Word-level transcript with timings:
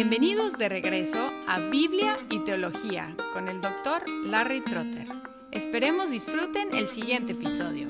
Bienvenidos 0.00 0.56
de 0.56 0.68
regreso 0.68 1.18
a 1.48 1.58
Biblia 1.58 2.16
y 2.30 2.38
Teología 2.44 3.16
con 3.32 3.48
el 3.48 3.60
doctor 3.60 4.08
Larry 4.26 4.60
Trotter. 4.60 5.08
Esperemos 5.50 6.12
disfruten 6.12 6.68
el 6.72 6.86
siguiente 6.86 7.32
episodio. 7.32 7.88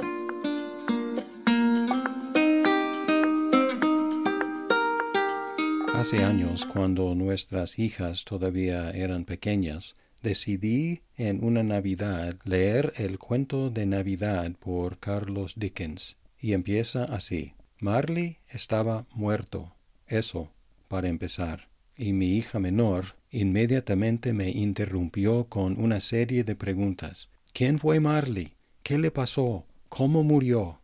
Hace 5.95 6.25
años, 6.25 6.65
cuando 6.65 7.15
nuestras 7.15 7.79
hijas 7.79 8.25
todavía 8.25 8.91
eran 8.93 9.27
pequeñas, 9.27 9.95
decidí 10.23 11.03
en 11.19 11.45
una 11.45 11.63
Navidad 11.63 12.37
leer 12.45 12.95
el 12.97 13.19
cuento 13.19 13.69
de 13.69 13.85
Navidad 13.85 14.51
por 14.59 14.97
Carlos 14.97 15.53
Dickens, 15.57 16.17
y 16.41 16.55
empieza 16.55 17.05
así. 17.05 17.53
Marley 17.81 18.39
estaba 18.49 19.05
muerto. 19.11 19.75
Eso, 20.07 20.51
para 20.89 21.09
empezar 21.09 21.69
y 21.99 22.13
mi 22.13 22.37
hija 22.37 22.61
menor 22.61 23.17
inmediatamente 23.31 24.33
me 24.33 24.49
interrumpió 24.49 25.45
con 25.49 25.79
una 25.79 26.01
serie 26.01 26.45
de 26.45 26.55
preguntas. 26.55 27.29
¿Quién 27.53 27.79
fue 27.79 28.01
Marley? 28.01 28.55
¿Qué 28.83 28.97
le 28.97 29.11
pasó? 29.11 29.67
¿Cómo 29.89 30.23
murió? 30.23 30.81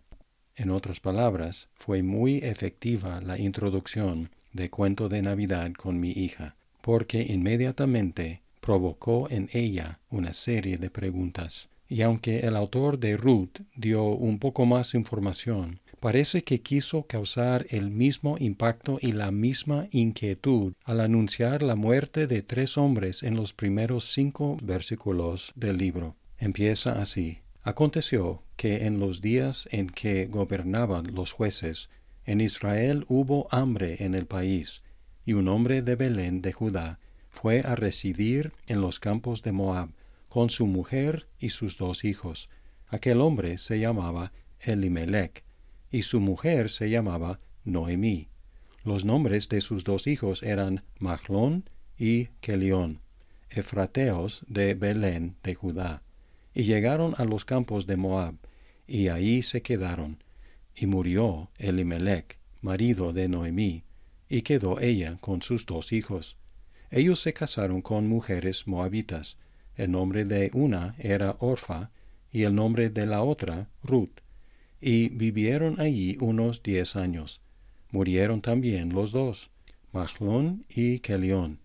En 0.57 0.71
otras 0.71 1.01
palabras, 1.01 1.69
fue 1.75 2.03
muy 2.03 2.39
efectiva 2.39 3.21
la 3.21 3.39
introducción 3.39 4.31
de 4.53 4.71
cuento 4.71 5.09
de 5.09 5.23
Navidad 5.23 5.73
con 5.73 5.99
mi 5.99 6.11
hija, 6.11 6.57
porque 6.81 7.23
inmediatamente 7.23 8.43
provocó 8.61 9.29
en 9.31 9.49
ella 9.53 10.01
una 10.11 10.33
serie 10.33 10.79
de 10.79 10.91
preguntas. 10.91 11.69
Y 11.89 12.03
aunque 12.03 12.41
el 12.41 12.57
autor 12.57 12.99
de 12.99 13.17
Ruth 13.17 13.61
dio 13.77 14.05
un 14.05 14.39
poco 14.39 14.65
más 14.67 14.95
información, 14.95 15.81
parece 16.05 16.45
que 16.45 16.61
quiso 16.61 17.07
causar 17.07 17.65
el 17.71 17.91
mismo 17.91 18.37
impacto 18.39 18.99
y 19.01 19.13
la 19.13 19.31
misma 19.31 19.89
inquietud 19.91 20.75
al 20.85 21.01
anunciar 21.01 21.63
la 21.63 21.77
muerte 21.77 22.27
de 22.27 22.43
tres 22.43 22.77
hombres 22.77 23.23
en 23.23 23.37
los 23.37 23.55
primeros 23.55 24.13
cinco 24.13 24.59
versículos 24.63 25.55
del 25.57 25.79
libro. 25.79 26.15
Empieza 26.37 27.01
así. 27.01 27.39
Aconteció 27.63 28.43
que 28.57 28.85
en 28.85 29.01
los 29.01 29.23
días 29.23 29.67
en 29.73 29.89
que 29.89 30.27
gobernaban 30.27 31.15
los 31.15 31.33
jueces, 31.33 31.89
en 32.27 32.43
Israel 32.43 33.07
hubo 33.09 33.49
hambre 33.51 34.05
en 34.05 34.15
el 34.15 34.27
país, 34.27 34.83
y 35.25 35.33
un 35.33 35.49
hombre 35.49 35.81
de 35.81 35.97
Belén 35.97 36.43
de 36.43 36.53
Judá 36.53 36.99
fue 37.31 37.61
a 37.61 37.77
residir 37.77 38.53
en 38.67 38.83
los 38.83 39.01
campos 39.01 39.43
de 39.43 39.53
Moab, 39.53 39.89
con 40.29 40.51
su 40.51 40.67
mujer 40.67 41.29
y 41.39 41.49
sus 41.49 41.79
dos 41.79 42.05
hijos. 42.05 42.51
Aquel 42.89 43.23
hombre 43.23 43.57
se 43.57 43.81
llamaba 43.81 44.33
Elimelech, 44.61 45.45
y 45.95 46.03
su 46.03 46.19
mujer 46.19 46.71
se 46.71 46.91
llamaba 46.91 47.39
Noemí. 47.63 48.27
Los 48.83 49.05
nombres 49.05 49.49
de 49.49 49.61
sus 49.61 49.85
dos 49.85 50.09
hijos 50.09 50.43
eran 50.43 50.83
Mahlón 50.99 51.71
y 51.97 52.31
Kelión, 52.41 52.99
efrateos 53.49 54.45
de 54.49 54.75
Belén 54.75 55.37
de 55.45 55.55
Judá. 55.55 56.03
Y 56.53 56.65
llegaron 56.65 57.15
a 57.17 57.25
los 57.25 57.45
campos 57.45 57.87
de 57.87 57.97
Moab, 57.97 58.35
y 58.89 59.07
ahí 59.07 59.43
se 59.43 59.63
quedaron. 59.63 60.19
Y 60.75 60.87
murió 60.87 61.51
Elimelech, 61.59 62.39
marido 62.61 63.13
de 63.13 63.29
Noemí, 63.29 63.85
y 64.29 64.43
quedó 64.43 64.81
ella 64.81 65.19
con 65.21 65.43
sus 65.43 65.65
dos 65.65 65.93
hijos. 65.93 66.37
Ellos 66.91 67.21
se 67.21 67.35
casaron 67.35 67.83
con 67.83 68.09
mujeres 68.09 68.67
moabitas. 68.67 69.37
El 69.77 69.93
nombre 69.93 70.25
de 70.25 70.51
una 70.55 70.97
era 70.99 71.37
Orfa, 71.39 71.93
y 72.33 72.43
el 72.43 72.57
nombre 72.57 72.91
de 72.91 73.07
la 73.07 73.23
otra 73.23 73.69
Ruth 73.85 74.24
y 74.87 75.09
vivieron 75.09 75.81
allí 75.81 76.19
unos 76.21 76.63
diez 76.63 76.95
años. 76.95 77.41
Murieron 77.91 78.43
también 78.43 78.93
los 78.93 79.13
dos, 79.13 79.51
Mahlón 79.93 80.67
y 80.69 80.99
Kelión, 80.99 81.59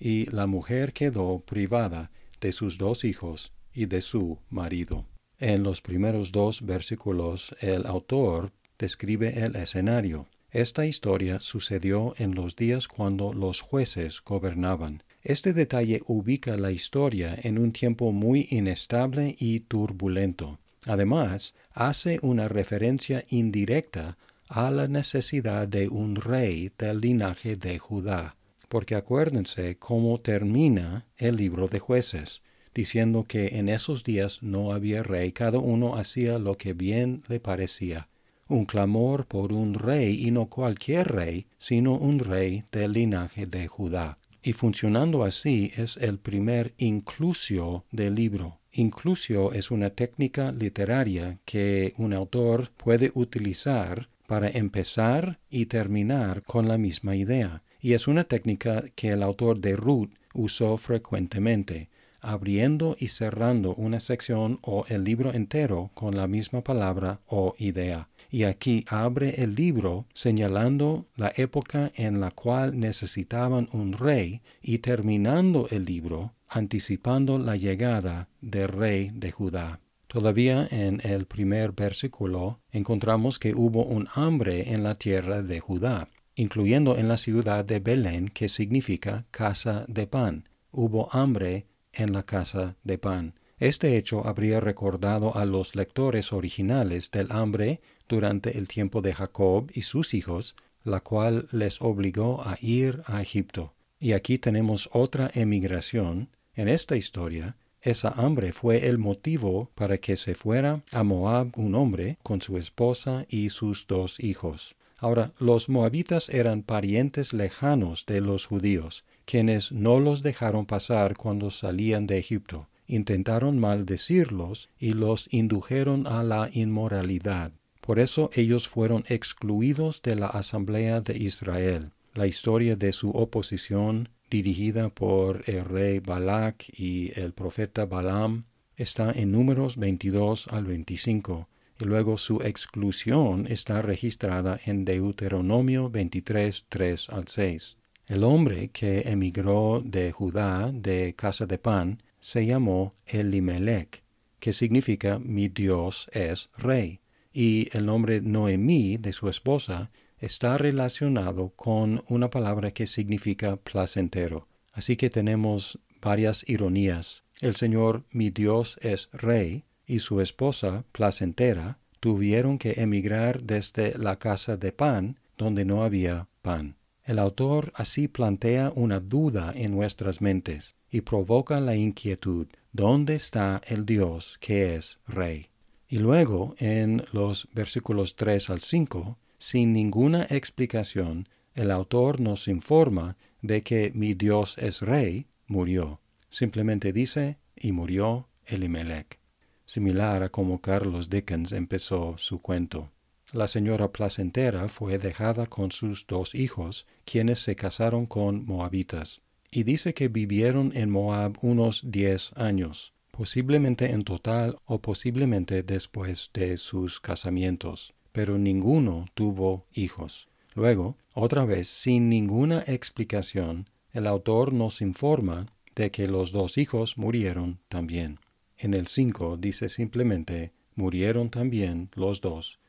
y 0.00 0.24
la 0.30 0.46
mujer 0.46 0.94
quedó 0.94 1.40
privada 1.40 2.10
de 2.40 2.52
sus 2.52 2.78
dos 2.78 3.04
hijos 3.04 3.52
y 3.74 3.84
de 3.84 4.00
su 4.00 4.38
marido. 4.48 5.04
En 5.38 5.62
los 5.62 5.82
primeros 5.82 6.32
dos 6.32 6.62
versículos 6.64 7.54
el 7.60 7.84
autor 7.84 8.50
describe 8.78 9.44
el 9.44 9.56
escenario. 9.56 10.26
Esta 10.50 10.86
historia 10.86 11.40
sucedió 11.40 12.14
en 12.16 12.34
los 12.34 12.56
días 12.56 12.88
cuando 12.88 13.34
los 13.34 13.60
jueces 13.60 14.22
gobernaban. 14.24 15.02
Este 15.22 15.52
detalle 15.52 16.00
ubica 16.06 16.56
la 16.56 16.70
historia 16.70 17.36
en 17.42 17.58
un 17.58 17.72
tiempo 17.72 18.10
muy 18.10 18.46
inestable 18.50 19.36
y 19.38 19.60
turbulento. 19.60 20.60
Además, 20.86 21.54
hace 21.72 22.18
una 22.22 22.48
referencia 22.48 23.24
indirecta 23.28 24.18
a 24.48 24.70
la 24.70 24.86
necesidad 24.86 25.66
de 25.66 25.88
un 25.88 26.16
rey 26.16 26.70
del 26.78 27.00
linaje 27.00 27.56
de 27.56 27.78
Judá, 27.78 28.36
porque 28.68 28.94
acuérdense 28.94 29.76
cómo 29.78 30.18
termina 30.20 31.06
el 31.16 31.36
libro 31.36 31.68
de 31.68 31.78
jueces, 31.78 32.42
diciendo 32.74 33.24
que 33.24 33.58
en 33.58 33.68
esos 33.68 34.04
días 34.04 34.42
no 34.42 34.72
había 34.72 35.02
rey, 35.02 35.32
cada 35.32 35.58
uno 35.58 35.96
hacía 35.96 36.38
lo 36.38 36.56
que 36.56 36.74
bien 36.74 37.22
le 37.28 37.40
parecía. 37.40 38.08
Un 38.46 38.66
clamor 38.66 39.26
por 39.26 39.52
un 39.52 39.74
rey 39.74 40.26
y 40.26 40.30
no 40.30 40.46
cualquier 40.46 41.10
rey, 41.12 41.46
sino 41.58 41.96
un 41.96 42.18
rey 42.18 42.64
del 42.72 42.92
linaje 42.92 43.46
de 43.46 43.68
Judá. 43.68 44.18
Y 44.42 44.52
funcionando 44.52 45.24
así 45.24 45.72
es 45.76 45.96
el 45.96 46.18
primer 46.18 46.74
inclusio 46.76 47.86
del 47.90 48.16
libro. 48.16 48.60
Inclusio 48.76 49.52
es 49.52 49.70
una 49.70 49.90
técnica 49.90 50.50
literaria 50.50 51.38
que 51.44 51.94
un 51.96 52.12
autor 52.12 52.72
puede 52.76 53.12
utilizar 53.14 54.08
para 54.26 54.48
empezar 54.48 55.38
y 55.48 55.66
terminar 55.66 56.42
con 56.42 56.66
la 56.66 56.76
misma 56.76 57.14
idea, 57.14 57.62
y 57.80 57.92
es 57.92 58.08
una 58.08 58.24
técnica 58.24 58.82
que 58.96 59.10
el 59.10 59.22
autor 59.22 59.60
de 59.60 59.76
Ruth 59.76 60.10
usó 60.32 60.76
frecuentemente, 60.76 61.88
abriendo 62.24 62.96
y 62.98 63.08
cerrando 63.08 63.74
una 63.74 64.00
sección 64.00 64.58
o 64.62 64.84
el 64.88 65.04
libro 65.04 65.32
entero 65.32 65.90
con 65.94 66.16
la 66.16 66.26
misma 66.26 66.62
palabra 66.62 67.20
o 67.26 67.54
idea. 67.58 68.08
Y 68.30 68.44
aquí 68.44 68.84
abre 68.88 69.42
el 69.42 69.54
libro 69.54 70.06
señalando 70.14 71.06
la 71.16 71.32
época 71.36 71.92
en 71.94 72.20
la 72.20 72.30
cual 72.30 72.78
necesitaban 72.78 73.68
un 73.72 73.92
rey 73.92 74.42
y 74.62 74.78
terminando 74.78 75.68
el 75.70 75.84
libro 75.84 76.34
anticipando 76.48 77.38
la 77.38 77.56
llegada 77.56 78.28
del 78.40 78.68
rey 78.68 79.10
de 79.12 79.30
Judá. 79.30 79.80
Todavía 80.06 80.68
en 80.70 81.00
el 81.02 81.26
primer 81.26 81.72
versículo 81.72 82.60
encontramos 82.70 83.40
que 83.40 83.54
hubo 83.54 83.84
un 83.84 84.08
hambre 84.14 84.72
en 84.72 84.84
la 84.84 84.94
tierra 84.94 85.42
de 85.42 85.58
Judá, 85.58 86.08
incluyendo 86.36 86.96
en 86.96 87.08
la 87.08 87.16
ciudad 87.16 87.64
de 87.64 87.80
Belén, 87.80 88.28
que 88.28 88.48
significa 88.48 89.24
casa 89.32 89.84
de 89.88 90.06
pan. 90.06 90.48
Hubo 90.70 91.08
hambre 91.12 91.66
en 91.96 92.12
la 92.12 92.24
casa 92.24 92.76
de 92.84 92.98
pan. 92.98 93.34
Este 93.58 93.96
hecho 93.96 94.26
habría 94.26 94.60
recordado 94.60 95.36
a 95.36 95.44
los 95.46 95.76
lectores 95.76 96.32
originales 96.32 97.10
del 97.10 97.30
hambre 97.30 97.80
durante 98.08 98.58
el 98.58 98.68
tiempo 98.68 99.00
de 99.00 99.14
Jacob 99.14 99.70
y 99.72 99.82
sus 99.82 100.14
hijos, 100.14 100.56
la 100.82 101.00
cual 101.00 101.48
les 101.52 101.80
obligó 101.80 102.42
a 102.42 102.58
ir 102.60 103.02
a 103.06 103.22
Egipto. 103.22 103.74
Y 104.00 104.12
aquí 104.12 104.38
tenemos 104.38 104.90
otra 104.92 105.30
emigración 105.34 106.28
en 106.54 106.68
esta 106.68 106.96
historia, 106.96 107.56
esa 107.84 108.08
hambre 108.16 108.52
fue 108.52 108.86
el 108.86 108.96
motivo 108.96 109.70
para 109.74 109.98
que 109.98 110.16
se 110.16 110.34
fuera 110.34 110.82
a 110.90 111.02
Moab 111.02 111.52
un 111.56 111.74
hombre 111.74 112.16
con 112.22 112.40
su 112.40 112.56
esposa 112.56 113.26
y 113.28 113.50
sus 113.50 113.86
dos 113.86 114.20
hijos. 114.20 114.74
Ahora, 114.96 115.32
los 115.38 115.68
moabitas 115.68 116.30
eran 116.30 116.62
parientes 116.62 117.34
lejanos 117.34 118.06
de 118.06 118.22
los 118.22 118.46
judíos, 118.46 119.04
quienes 119.24 119.72
no 119.72 120.00
los 120.00 120.22
dejaron 120.22 120.66
pasar 120.66 121.16
cuando 121.16 121.50
salían 121.50 122.06
de 122.06 122.18
Egipto. 122.18 122.68
Intentaron 122.86 123.58
maldecirlos 123.58 124.68
y 124.78 124.92
los 124.92 125.28
indujeron 125.30 126.06
a 126.06 126.22
la 126.22 126.50
inmoralidad. 126.52 127.52
Por 127.80 127.98
eso 127.98 128.30
ellos 128.34 128.68
fueron 128.68 129.04
excluidos 129.08 130.02
de 130.02 130.16
la 130.16 130.26
asamblea 130.26 131.00
de 131.00 131.16
Israel. 131.16 131.90
La 132.14 132.26
historia 132.26 132.76
de 132.76 132.92
su 132.92 133.10
oposición 133.10 134.08
dirigida 134.30 134.88
por 134.88 135.44
el 135.46 135.64
rey 135.64 136.00
Balak 136.00 136.66
y 136.76 137.12
el 137.18 137.32
profeta 137.32 137.86
Balaam, 137.86 138.44
está 138.76 139.12
en 139.12 139.30
números 139.30 139.76
22 139.76 140.48
al 140.48 140.64
25, 140.64 141.48
y 141.80 141.84
luego 141.84 142.18
su 142.18 142.40
exclusión 142.42 143.46
está 143.48 143.80
registrada 143.82 144.58
en 144.64 144.84
Deuteronomio 144.84 145.88
23, 145.88 146.66
3 146.68 147.10
al 147.10 147.28
6. 147.28 147.76
El 148.06 148.22
hombre 148.22 148.68
que 148.68 149.00
emigró 149.06 149.82
de 149.82 150.12
Judá 150.12 150.70
de 150.72 151.14
casa 151.14 151.46
de 151.46 151.56
pan 151.56 152.02
se 152.20 152.44
llamó 152.44 152.92
Elimelech, 153.06 154.02
que 154.40 154.52
significa 154.52 155.18
mi 155.18 155.48
Dios 155.48 156.08
es 156.12 156.50
rey, 156.58 157.00
y 157.32 157.70
el 157.72 157.86
nombre 157.86 158.20
Noemí 158.20 158.98
de 158.98 159.14
su 159.14 159.30
esposa 159.30 159.90
está 160.18 160.58
relacionado 160.58 161.50
con 161.56 162.04
una 162.08 162.28
palabra 162.28 162.72
que 162.72 162.86
significa 162.86 163.56
placentero. 163.56 164.48
Así 164.74 164.96
que 164.96 165.08
tenemos 165.08 165.78
varias 166.02 166.44
ironías. 166.46 167.22
El 167.40 167.56
Señor 167.56 168.04
mi 168.10 168.28
Dios 168.28 168.78
es 168.82 169.08
rey 169.12 169.64
y 169.86 170.00
su 170.00 170.20
esposa 170.20 170.84
placentera 170.92 171.78
tuvieron 172.00 172.58
que 172.58 172.72
emigrar 172.82 173.42
desde 173.42 173.96
la 173.96 174.18
casa 174.18 174.58
de 174.58 174.72
pan 174.72 175.18
donde 175.38 175.64
no 175.64 175.84
había 175.84 176.28
pan. 176.42 176.76
El 177.04 177.18
autor 177.18 177.70
así 177.74 178.08
plantea 178.08 178.72
una 178.74 178.98
duda 178.98 179.52
en 179.54 179.72
nuestras 179.72 180.22
mentes 180.22 180.74
y 180.90 181.02
provoca 181.02 181.60
la 181.60 181.76
inquietud, 181.76 182.46
¿dónde 182.72 183.14
está 183.14 183.60
el 183.66 183.84
Dios 183.84 184.38
que 184.40 184.74
es 184.74 184.98
Rey? 185.06 185.48
Y 185.86 185.98
luego, 185.98 186.54
en 186.58 187.04
los 187.12 187.46
versículos 187.52 188.16
3 188.16 188.48
al 188.48 188.60
5, 188.60 189.18
sin 189.36 189.74
ninguna 189.74 190.26
explicación, 190.30 191.28
el 191.54 191.70
autor 191.70 192.20
nos 192.20 192.48
informa 192.48 193.18
de 193.42 193.62
que 193.62 193.92
mi 193.94 194.14
Dios 194.14 194.56
es 194.56 194.80
Rey, 194.80 195.26
murió. 195.46 196.00
Simplemente 196.30 196.94
dice, 196.94 197.36
y 197.54 197.72
murió 197.72 198.28
Elimelech, 198.46 199.20
similar 199.66 200.22
a 200.22 200.30
como 200.30 200.62
Carlos 200.62 201.10
Dickens 201.10 201.52
empezó 201.52 202.16
su 202.16 202.40
cuento. 202.40 202.93
La 203.34 203.48
señora 203.48 203.90
placentera 203.90 204.68
fue 204.68 204.96
dejada 204.96 205.46
con 205.46 205.72
sus 205.72 206.06
dos 206.06 206.36
hijos, 206.36 206.86
quienes 207.04 207.40
se 207.40 207.56
casaron 207.56 208.06
con 208.06 208.46
moabitas, 208.46 209.22
y 209.50 209.64
dice 209.64 209.92
que 209.92 210.06
vivieron 210.06 210.70
en 210.76 210.88
Moab 210.88 211.36
unos 211.42 211.82
diez 211.84 212.32
años, 212.36 212.92
posiblemente 213.10 213.90
en 213.90 214.04
total 214.04 214.54
o 214.66 214.80
posiblemente 214.80 215.64
después 215.64 216.30
de 216.32 216.56
sus 216.58 217.00
casamientos, 217.00 217.92
pero 218.12 218.38
ninguno 218.38 219.06
tuvo 219.14 219.66
hijos. 219.72 220.28
Luego, 220.54 220.96
otra 221.12 221.44
vez, 221.44 221.66
sin 221.66 222.08
ninguna 222.08 222.62
explicación, 222.68 223.68
el 223.92 224.06
autor 224.06 224.52
nos 224.52 224.80
informa 224.80 225.46
de 225.74 225.90
que 225.90 226.06
los 226.06 226.30
dos 226.30 226.56
hijos 226.56 226.96
murieron 226.96 227.58
también. 227.68 228.20
En 228.58 228.74
el 228.74 228.86
5 228.86 229.38
dice 229.38 229.68
simplemente, 229.68 230.52
murieron 230.76 231.30
también 231.30 231.90
los 231.96 232.20
dos, 232.20 232.60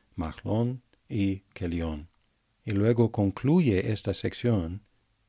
Y 1.08 1.40
Kelión. 1.52 2.08
Y 2.64 2.72
luego 2.72 3.12
concluye 3.12 3.92
esta 3.92 4.12
sección 4.14 4.82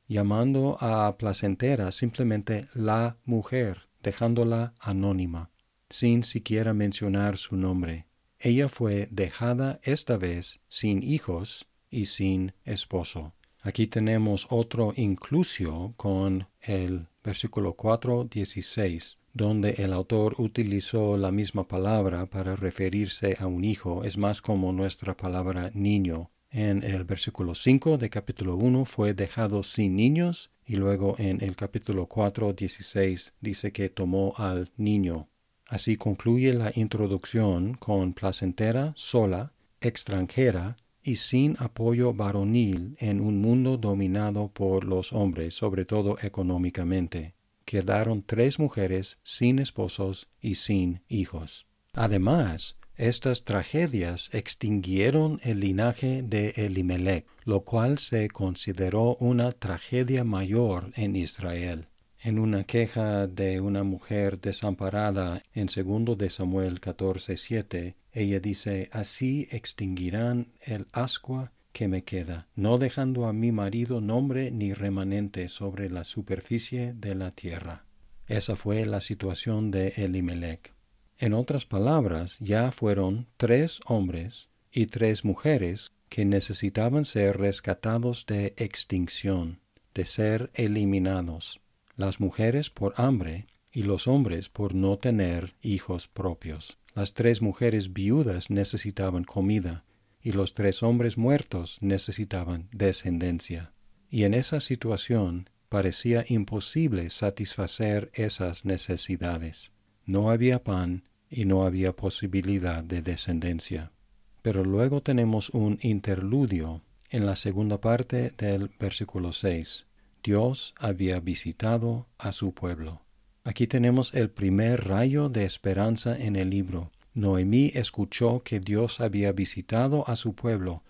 llamando 0.08 0.78
a 0.80 1.18
Placentera 1.18 1.92
simplemente 1.92 2.68
la 2.74 3.18
mujer, 3.26 3.90
dejándola 4.02 4.74
anónima, 4.80 5.52
sin 5.90 6.24
siquiera 6.24 6.74
mencionar 6.74 7.38
su 7.38 7.56
nombre. 7.58 8.08
Ella 8.40 8.70
fue 8.70 9.08
dejada 9.12 9.80
esta 9.84 10.18
vez 10.18 10.60
sin 10.70 11.04
hijos 11.04 11.68
y 11.90 12.06
sin 12.06 12.54
esposo. 12.64 13.34
Aquí 13.62 13.88
tenemos 13.88 14.48
otro 14.50 14.94
inclusio 14.96 15.94
con 15.98 16.48
el 16.62 17.08
versículo 17.24 17.74
4, 17.74 18.26
16, 18.26 19.18
donde 19.38 19.76
el 19.78 19.94
autor 19.94 20.36
utilizó 20.40 21.16
la 21.16 21.32
misma 21.32 21.68
palabra 21.68 22.26
para 22.26 22.56
referirse 22.56 23.38
a 23.40 23.46
un 23.46 23.64
hijo, 23.64 24.04
es 24.04 24.18
más 24.18 24.42
como 24.42 24.74
nuestra 24.74 25.16
palabra 25.16 25.72
niño. 25.74 26.32
En 26.50 26.84
el 26.84 27.04
versículo 27.04 27.54
5 27.54 27.98
de 27.98 28.10
capítulo 28.10 28.56
1 28.56 28.86
fue 28.86 29.14
dejado 29.14 29.62
sin 29.64 29.96
niños 29.96 30.50
y 30.66 30.76
luego 30.76 31.16
en 31.20 31.42
el 31.44 31.56
capítulo 31.56 32.08
4, 32.08 32.54
16 32.54 33.34
dice 33.40 33.72
que 33.72 33.90
tomó 33.90 34.34
al 34.38 34.72
niño. 34.76 35.30
Así 35.68 35.98
concluye 35.98 36.54
la 36.54 36.72
introducción 36.76 37.76
con 37.76 38.14
placentera, 38.14 38.94
sola, 38.96 39.54
extranjera, 39.82 40.76
y 41.04 41.16
sin 41.16 41.56
apoyo 41.60 42.14
varonil 42.14 42.98
en 43.00 43.22
un 43.22 43.40
mundo 43.40 43.78
dominado 43.78 44.50
por 44.50 44.84
los 44.84 45.14
hombres, 45.14 45.54
sobre 45.54 45.86
todo 45.86 46.18
económicamente. 46.22 47.37
Quedaron 47.68 48.24
tres 48.24 48.60
mujeres 48.60 49.18
sin 49.24 49.60
esposos 49.60 50.30
y 50.40 50.56
sin 50.56 51.02
hijos. 51.10 51.68
Además, 51.92 52.78
estas 52.96 53.44
tragedias 53.44 54.30
extinguieron 54.34 55.42
el 55.44 55.60
linaje 55.60 56.22
de 56.24 56.54
Elimelech, 56.56 57.26
lo 57.44 57.66
cual 57.66 57.98
se 57.98 58.30
consideró 58.30 59.18
una 59.18 59.52
tragedia 59.52 60.24
mayor 60.24 60.94
en 60.96 61.18
Israel 61.18 61.90
en 62.20 62.40
una 62.40 62.64
queja 62.64 63.28
de 63.28 63.62
una 63.62 63.84
mujer 63.84 64.40
desamparada 64.40 65.44
en 65.54 65.70
segundo 65.70 66.16
de 66.16 66.30
Samuel 66.30 66.82
14:7, 66.82 67.96
ella 68.12 68.40
dice, 68.40 68.90
así 68.92 69.48
extinguirán 69.52 70.54
el 70.62 70.88
ascua 70.92 71.52
que 71.78 71.88
me 71.88 72.04
queda, 72.04 72.48
no 72.56 72.80
dejando 72.80 73.28
a 73.28 73.34
mi 73.34 73.52
marido 73.52 74.02
nombre 74.02 74.50
ni 74.50 74.74
remanente 74.74 75.48
sobre 75.48 75.92
la 75.92 76.06
superficie 76.06 76.94
de 76.96 77.14
la 77.14 77.30
tierra. 77.30 77.86
Esa 78.26 78.56
fue 78.56 78.84
la 78.88 79.00
situación 79.00 79.70
de 79.70 79.90
Elimelech. 79.90 80.74
En 81.20 81.36
otras 81.36 81.68
palabras, 81.68 82.40
ya 82.40 82.72
fueron 82.72 83.28
tres 83.38 83.80
hombres 83.86 84.50
y 84.72 84.88
tres 84.88 85.24
mujeres 85.24 85.92
que 86.10 86.26
necesitaban 86.26 87.06
ser 87.06 87.38
rescatados 87.38 88.26
de 88.26 88.56
extinción, 88.58 89.60
de 89.94 90.06
ser 90.06 90.50
eliminados 90.56 91.62
las 91.96 92.20
mujeres 92.20 92.72
por 92.72 92.96
hambre 92.98 93.46
y 93.72 93.84
los 93.84 94.08
hombres 94.08 94.50
por 94.50 94.74
no 94.74 94.98
tener 94.98 95.54
hijos 95.62 96.08
propios. 96.08 96.80
Las 96.96 97.14
tres 97.14 97.44
mujeres 97.44 97.94
viudas 97.94 98.50
necesitaban 98.50 99.24
comida 99.24 99.84
y 100.28 100.34
los 100.34 100.54
tres 100.54 100.84
hombres 100.84 101.18
muertos 101.18 101.78
necesitaban 101.80 102.68
descendencia. 102.74 103.72
Y 104.10 104.26
en 104.26 104.34
esa 104.34 104.60
situación 104.60 105.50
parecía 105.70 106.26
imposible 106.28 107.10
satisfacer 107.12 108.12
esas 108.14 108.66
necesidades. 108.66 109.72
No 110.06 110.30
había 110.30 110.62
pan 110.66 111.04
y 111.30 111.46
no 111.46 111.64
había 111.64 111.96
posibilidad 111.96 112.84
de 112.84 113.02
descendencia. 113.02 113.94
Pero 114.42 114.66
luego 114.66 115.02
tenemos 115.02 115.50
un 115.52 115.80
interludio 115.82 116.82
en 117.10 117.26
la 117.26 117.38
segunda 117.38 117.80
parte 117.80 118.34
del 118.38 118.70
versículo 118.78 119.32
6. 119.32 119.86
Dios 120.22 120.76
había 120.78 121.22
visitado 121.22 122.10
a 122.18 122.34
su 122.34 122.54
pueblo. 122.54 123.02
Aquí 123.46 123.66
tenemos 123.66 124.14
el 124.14 124.30
primer 124.30 124.90
rayo 124.90 125.30
de 125.30 125.46
esperanza 125.46 126.18
en 126.18 126.36
el 126.36 126.50
libro. 126.50 126.92
Noemí 127.18 127.72
escuchó 127.74 128.44
que 128.44 128.60
Dios 128.60 129.00
había 129.00 129.32
visitado 129.32 130.08
a 130.08 130.16
su 130.16 130.36
pueblo, 130.36 130.84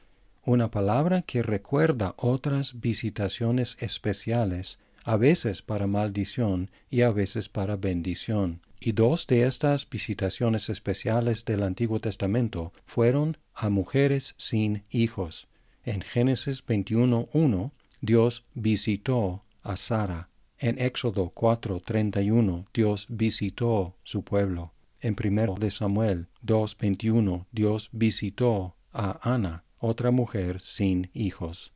una 0.44 0.69
palabra 0.69 1.21
que 1.21 1.41
recuerda 1.41 2.15
otras 2.18 2.81
visitaciones 2.81 3.77
especiales, 3.79 4.77
a 5.06 5.15
veces 5.15 5.62
para 5.62 5.88
maldición 5.88 6.69
y 6.89 7.03
a 7.03 7.12
veces 7.12 7.47
para 7.47 7.77
bendición. 7.77 8.59
Y 8.81 8.91
dos 8.91 9.25
de 9.25 9.47
estas 9.47 9.89
visitaciones 9.89 10.68
especiales 10.68 11.45
del 11.45 11.63
Antiguo 11.63 12.01
Testamento 12.01 12.74
fueron 12.85 13.38
a 13.56 13.69
mujeres 13.69 14.35
sin 14.38 14.83
hijos. 14.89 15.47
En 15.85 16.01
Génesis 16.01 16.62
21.1 16.65 17.72
Dios 18.01 18.43
visitó 18.53 19.46
a 19.63 19.77
Sara. 19.77 20.27
En 20.60 20.77
Éxodo 20.77 21.31
4:31 21.34 22.65
Dios 22.74 23.05
visitó 23.07 23.96
su 24.03 24.25
pueblo. 24.25 24.74
En 25.00 25.16
1 25.16 25.56
de 25.60 25.70
Samuel 25.70 26.27
2:21 26.42 27.46
Dios 27.51 27.89
visitó 27.92 28.75
a 28.92 29.20
Ana, 29.34 29.63
otra 29.77 30.12
mujer 30.12 30.60
sin 30.60 31.10
hijos. 31.13 31.74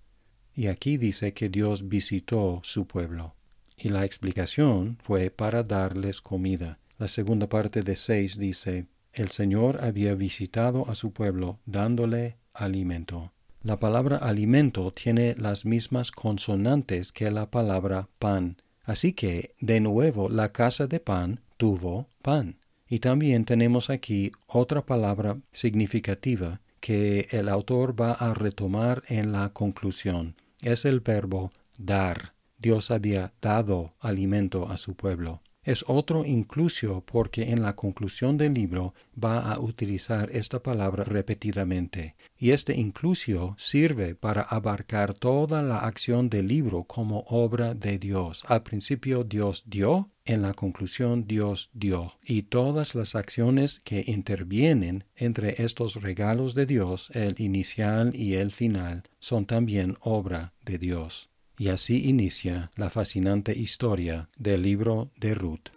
Y 0.56 0.68
aquí 0.68 0.98
dice 0.98 1.34
que 1.34 1.50
Dios 1.50 1.88
visitó 1.88 2.62
su 2.64 2.88
pueblo. 2.88 3.36
Y 3.78 3.90
la 3.90 4.06
explicación 4.06 4.98
fue 5.04 5.30
para 5.30 5.64
darles 5.64 6.22
comida. 6.22 6.80
La 6.98 7.08
segunda 7.08 7.48
parte 7.48 7.82
de 7.82 7.96
6 7.96 8.38
dice, 8.38 8.88
el 9.14 9.30
Señor 9.30 9.84
había 9.84 10.16
visitado 10.16 10.88
a 10.90 10.96
su 10.96 11.12
pueblo 11.14 11.60
dándole 11.66 12.38
alimento. 12.54 13.34
La 13.64 13.78
palabra 13.80 14.18
alimento 14.18 14.92
tiene 14.92 15.36
las 15.38 15.66
mismas 15.66 16.12
consonantes 16.12 17.12
que 17.12 17.30
la 17.30 17.52
palabra 17.52 18.10
pan, 18.18 18.58
así 18.84 19.14
que 19.14 19.54
de 19.60 19.80
nuevo 19.80 20.30
la 20.30 20.52
casa 20.52 20.88
de 20.88 21.00
pan 21.00 21.42
tuvo 21.58 22.08
pan. 22.22 22.61
Y 22.92 23.00
también 23.00 23.46
tenemos 23.46 23.90
aquí 23.90 24.34
otra 24.48 24.86
palabra 24.86 25.38
significativa 25.54 26.60
que 26.82 27.30
el 27.32 27.48
autor 27.48 28.00
va 28.00 28.12
a 28.12 28.34
retomar 28.34 29.04
en 29.08 29.32
la 29.32 29.48
conclusión. 29.54 30.36
Es 30.62 30.84
el 30.84 31.00
verbo 31.00 31.54
dar. 31.78 32.34
Dios 32.58 32.92
había 32.92 33.32
dado 33.42 33.94
alimento 34.02 34.70
a 34.70 34.76
su 34.76 34.96
pueblo 34.96 35.42
es 35.64 35.86
otro 35.88 36.26
inclusio 36.26 37.04
porque 37.06 37.52
en 37.52 37.62
la 37.62 37.76
conclusión 37.76 38.38
del 38.38 38.54
libro 38.54 38.94
va 39.22 39.52
a 39.52 39.60
utilizar 39.60 40.30
esta 40.32 40.62
palabra 40.62 41.04
repetidamente, 41.04 42.16
y 42.38 42.52
este 42.52 42.76
inclusio 42.76 43.56
sirve 43.58 44.16
para 44.16 44.42
abarcar 44.42 45.14
toda 45.14 45.62
la 45.62 45.80
acción 45.80 46.30
del 46.30 46.48
libro 46.48 46.84
como 46.84 47.20
obra 47.28 47.74
de 47.74 48.00
Dios. 48.00 48.44
Al 48.48 48.64
principio 48.64 49.24
Dios 49.24 49.64
dio, 49.68 50.10
en 50.26 50.42
la 50.42 50.54
conclusión 50.54 51.28
Dios 51.28 51.70
dio, 51.74 52.14
y 52.26 52.44
todas 52.44 52.96
las 52.96 53.16
acciones 53.16 53.82
que 53.84 54.04
intervienen 54.08 55.06
entre 55.16 55.64
estos 55.64 56.02
regalos 56.02 56.56
de 56.56 56.66
Dios, 56.66 57.10
el 57.14 57.40
inicial 57.40 58.16
y 58.16 58.36
el 58.36 58.52
final, 58.52 59.04
son 59.20 59.46
también 59.46 59.98
obra 60.02 60.54
de 60.64 60.78
Dios. 60.78 61.31
Y 61.62 61.70
así 61.70 62.10
inicia 62.10 62.72
la 62.76 62.90
fascinante 62.90 63.56
historia 63.56 64.30
del 64.36 64.64
libro 64.64 65.12
de 65.16 65.36
Ruth. 65.36 65.70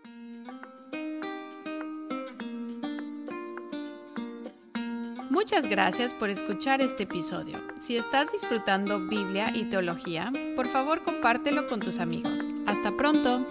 Muchas 5.29 5.69
gracias 5.69 6.14
por 6.14 6.31
escuchar 6.31 6.81
este 6.81 7.03
episodio. 7.03 7.61
Si 7.83 7.97
estás 7.97 8.33
disfrutando 8.33 8.99
Biblia 8.99 9.53
y 9.55 9.67
teología, 9.67 10.33
por 10.57 10.69
favor 10.69 11.05
compártelo 11.05 11.69
con 11.69 11.81
tus 11.81 11.99
amigos. 11.99 12.41
Hasta 12.67 12.97
pronto. 12.97 13.47